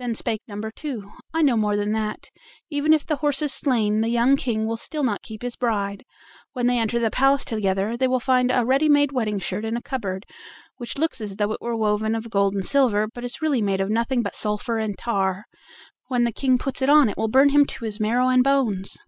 [0.00, 2.30] Then spake number two: "I know more than that:
[2.70, 6.02] even if the horse is slain, the young King will still not keep his bride:
[6.54, 9.76] when they enter the palace together they will find a ready made wedding shirt in
[9.76, 10.26] a cupboard,
[10.78, 13.80] which looks as though it were woven of gold and silver, but is really made
[13.80, 15.44] of nothing but sulphur and tar:
[16.08, 18.98] when the King puts it on it will burn him to his marrow and bones."